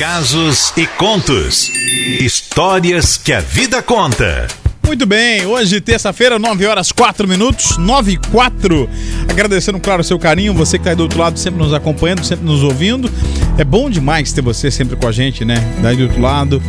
[0.00, 1.70] Casos e contos.
[2.18, 4.48] Histórias que a vida conta.
[4.86, 8.88] Muito bem, hoje, terça-feira, 9 horas 4 minutos, 9 e 4.
[9.28, 12.24] Agradecendo, claro, o seu carinho, você que está aí do outro lado, sempre nos acompanhando,
[12.24, 13.12] sempre nos ouvindo.
[13.58, 15.56] É bom demais ter você sempre com a gente, né?
[15.82, 16.62] Daí do outro lado.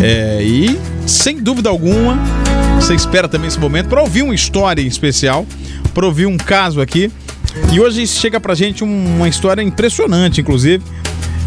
[0.00, 2.16] É, e, sem dúvida alguma,
[2.76, 5.44] você espera também esse momento para ouvir uma história em especial,
[5.92, 7.10] para ouvir um caso aqui.
[7.72, 10.84] E hoje chega pra gente uma história impressionante, inclusive.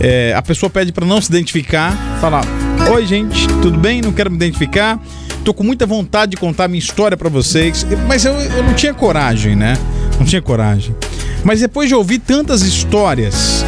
[0.03, 2.43] É, a pessoa pede para não se identificar, falar:
[2.91, 4.01] Oi, gente, tudo bem?
[4.01, 4.99] Não quero me identificar.
[5.45, 8.93] Tô com muita vontade de contar minha história para vocês, mas eu, eu não tinha
[8.93, 9.77] coragem, né?
[10.19, 10.95] Não tinha coragem.
[11.43, 13.63] Mas depois de ouvir tantas histórias,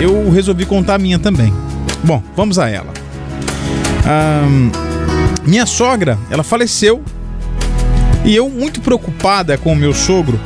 [0.00, 1.52] eu resolvi contar a minha também.
[2.04, 2.92] Bom, vamos a ela.
[5.46, 7.02] Minha sogra, ela faleceu
[8.24, 10.40] e eu, muito preocupada com o meu sogro,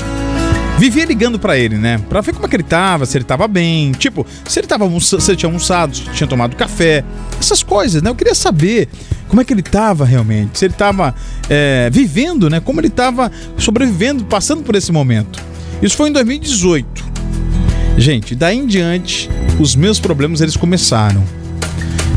[0.81, 2.01] vivia ligando para ele, né?
[2.09, 3.93] Pra ver como é que ele tava, se ele tava bem.
[3.93, 7.05] Tipo, se ele tava se ele tinha almoçado, se tinha tomado café.
[7.39, 8.09] Essas coisas, né?
[8.09, 8.89] Eu queria saber
[9.29, 10.59] como é que ele tava realmente.
[10.59, 11.15] Se ele tava
[11.51, 12.61] é, vivendo, né?
[12.61, 15.39] Como ele tava sobrevivendo, passando por esse momento.
[15.83, 17.11] Isso foi em 2018.
[17.99, 19.29] Gente, daí em diante,
[19.59, 21.23] os meus problemas eles começaram.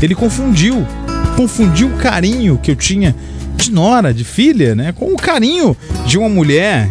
[0.00, 0.86] Ele confundiu,
[1.36, 3.14] confundiu o carinho que eu tinha
[3.56, 6.90] de nora, de filha, né, com o carinho de uma mulher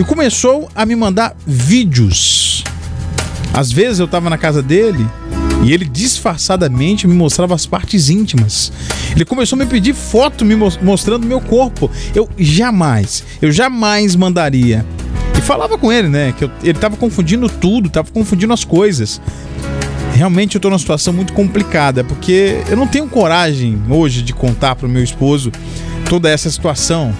[0.00, 2.64] e começou a me mandar vídeos.
[3.52, 5.06] Às vezes eu estava na casa dele
[5.62, 8.72] e ele disfarçadamente me mostrava as partes íntimas.
[9.14, 11.90] Ele começou a me pedir foto me mostrando meu corpo.
[12.14, 14.84] Eu jamais, eu jamais mandaria.
[15.36, 19.20] E falava com ele, né, que eu, ele estava confundindo tudo, estava confundindo as coisas.
[20.14, 24.74] Realmente eu estou numa situação muito complicada, porque eu não tenho coragem hoje de contar
[24.74, 25.52] para o meu esposo
[26.08, 27.14] toda essa situação.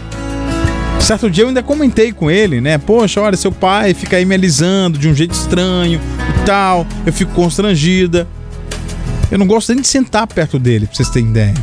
[1.02, 2.78] Certo dia eu ainda comentei com ele, né?
[2.78, 6.00] Poxa, olha, seu pai fica aí me alisando de um jeito estranho
[6.40, 6.86] e tal.
[7.04, 8.26] Eu fico constrangida.
[9.28, 11.54] Eu não gosto nem de sentar perto dele, pra vocês terem ideia.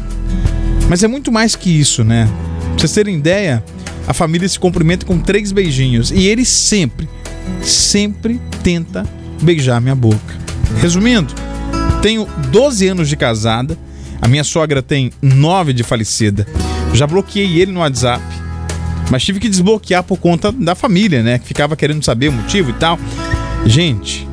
[0.90, 2.30] Mas é muito mais que isso, né?
[2.60, 3.64] Pra vocês terem ideia,
[4.06, 6.11] a família se cumprimenta com três beijinhos.
[6.11, 7.08] E ele sempre,
[7.61, 9.06] sempre tenta
[9.42, 10.36] beijar minha boca.
[10.82, 11.33] Resumindo,
[12.02, 13.77] tenho 12 anos de casada,
[14.21, 16.45] a minha sogra tem 9 de falecida.
[16.94, 18.39] Já bloqueei ele no WhatsApp
[19.09, 21.39] mas tive que desbloquear por conta da família, né?
[21.39, 22.99] Que ficava querendo saber o motivo e tal.
[23.65, 24.27] Gente,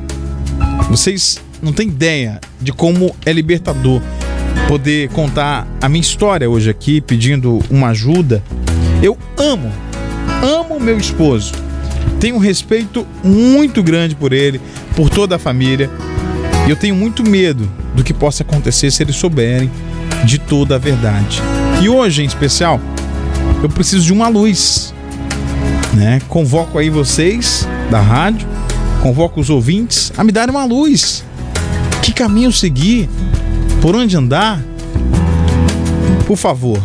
[0.89, 4.01] vocês não têm ideia de como é libertador
[4.67, 8.43] poder contar a minha história hoje aqui, pedindo uma ajuda.
[9.01, 9.71] Eu amo,
[10.43, 11.53] amo meu esposo.
[12.19, 14.59] Tenho um respeito muito grande por ele,
[14.95, 15.89] por toda a família.
[16.67, 19.71] E eu tenho muito medo do que possa acontecer se eles souberem
[20.25, 21.41] de toda a verdade.
[21.81, 22.79] E hoje, em especial,
[23.61, 24.93] eu preciso de uma luz.
[25.93, 26.21] Né?
[26.27, 28.47] Convoco aí vocês da rádio,
[29.01, 31.23] convoco os ouvintes a me darem uma luz.
[32.01, 33.09] Que caminho seguir?
[33.81, 34.61] Por onde andar?
[36.25, 36.81] Por favor,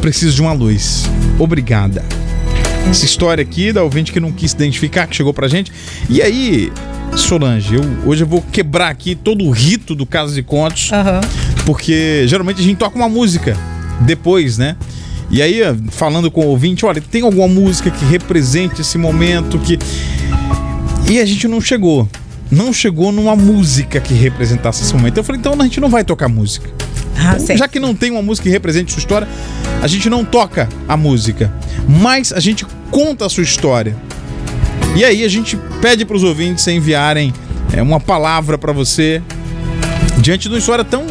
[0.00, 1.04] preciso de uma luz.
[1.38, 2.04] Obrigada.
[2.88, 5.70] Essa história aqui da ouvinte que não quis identificar, que chegou pra gente.
[6.08, 6.72] E aí,
[7.16, 10.90] Solange, eu, hoje eu vou quebrar aqui todo o rito do caso de contos.
[10.90, 11.20] Uhum.
[11.66, 13.56] Porque geralmente a gente toca uma música
[14.00, 14.76] depois, né?
[15.30, 19.78] E aí, falando com o ouvinte, olha, tem alguma música que represente esse momento que.
[21.08, 22.08] E a gente não chegou.
[22.50, 25.18] Não chegou numa música que representasse esse momento.
[25.18, 26.70] Eu falei, então a gente não vai tocar música.
[27.14, 29.28] Ah, então, já que não tem uma música que represente sua história,
[29.82, 31.52] a gente não toca a música.
[31.86, 33.94] Mas a gente conta a sua história.
[34.96, 37.34] E aí a gente pede para os ouvintes enviarem
[37.72, 39.22] é, uma palavra para você
[40.18, 41.04] diante de uma história tão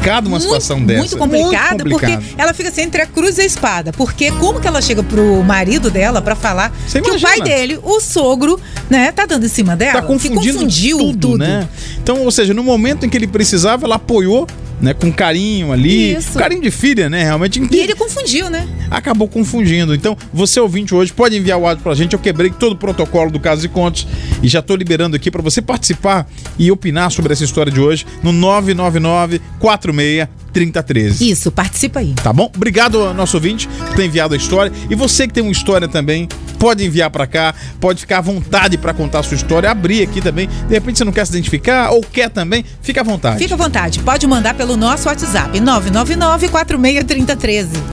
[0.00, 0.98] complicado uma muito, situação dessa.
[0.98, 3.92] Muito complicada, muito porque ela fica assim entre a cruz e a espada.
[3.92, 7.28] Porque como que ela chega pro marido dela para falar Você que imagina.
[7.28, 8.58] o pai dele, o sogro,
[8.88, 10.00] né, tá dando em cima dela?
[10.00, 11.68] Tá confundindo confundiu tudo, tudo, né?
[12.02, 14.46] Então, ou seja, no momento em que ele precisava, ela apoiou
[14.80, 16.14] né, com carinho ali.
[16.14, 16.38] Isso.
[16.38, 17.22] Carinho de filha, né?
[17.22, 17.60] Realmente.
[17.70, 18.68] E ele confundiu, né?
[18.90, 19.94] Acabou confundindo.
[19.94, 22.14] Então, você ouvinte hoje, pode enviar o áudio pra gente.
[22.14, 24.06] Eu quebrei todo o protocolo do caso de contos
[24.42, 26.26] e já tô liberando aqui para você participar
[26.58, 31.30] e opinar sobre essa história de hoje no 999 46 3013.
[31.30, 32.12] Isso, participa aí.
[32.14, 32.50] Tá bom?
[32.54, 34.72] Obrigado ao nosso ouvinte que tem enviado a história.
[34.88, 36.28] E você que tem uma história também,
[36.60, 40.20] pode enviar para cá, pode ficar à vontade para contar a sua história, abrir aqui
[40.20, 40.46] também.
[40.46, 43.38] De repente você não quer se identificar ou quer também, fica à vontade.
[43.38, 43.98] Fica à vontade.
[44.00, 47.82] Pode mandar pelo nosso WhatsApp 999 463013.